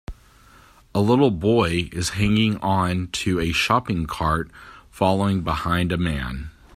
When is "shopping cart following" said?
3.51-5.41